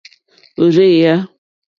[0.63, 1.15] Òrzèèyá.